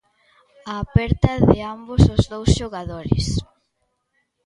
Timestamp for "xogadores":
2.59-3.25